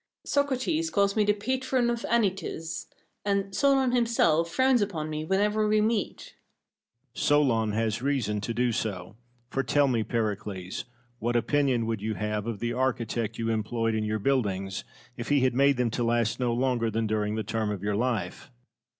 Socrates 0.25 0.89
calls 0.89 1.15
me 1.15 1.23
the 1.23 1.31
patron 1.33 1.87
of 1.91 2.03
Anytus, 2.09 2.87
and 3.23 3.53
Solon 3.53 3.91
himself 3.91 4.49
frowns 4.49 4.81
upon 4.81 5.11
me 5.11 5.23
whenever 5.23 5.67
we 5.67 5.79
meet. 5.79 6.33
Cosmo. 7.13 7.23
Solon 7.27 7.71
has 7.73 8.01
reason 8.01 8.41
to 8.41 8.51
do 8.51 8.71
so; 8.71 9.15
for 9.51 9.61
tell 9.61 9.87
me, 9.87 10.01
Pericles, 10.03 10.85
what 11.19 11.35
opinion 11.35 11.85
would 11.85 12.01
you 12.01 12.15
have 12.15 12.47
of 12.47 12.57
the 12.59 12.73
architect 12.73 13.37
you 13.37 13.49
employed 13.49 13.93
in 13.93 14.03
your 14.03 14.17
buildings 14.17 14.83
if 15.17 15.29
he 15.29 15.41
had 15.41 15.53
made 15.53 15.77
them 15.77 15.91
to 15.91 16.03
last 16.03 16.39
no 16.39 16.51
longer 16.51 16.89
than 16.89 17.05
during 17.05 17.35
the 17.35 17.43
term 17.43 17.69
of 17.69 17.83
your 17.83 17.95
life? 17.95 18.49